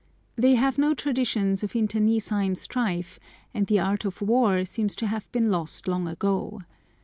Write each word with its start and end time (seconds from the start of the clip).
They 0.35 0.55
have 0.55 0.79
no 0.79 0.95
traditions 0.95 1.61
of 1.61 1.75
internecine 1.75 2.55
strife, 2.55 3.19
and 3.53 3.67
the 3.67 3.77
art 3.79 4.03
of 4.03 4.19
war 4.19 4.65
seems 4.65 4.95
to 4.95 5.05
have 5.05 5.31
been 5.31 5.51
lost 5.51 5.87
long 5.87 6.07
ago. 6.07 6.63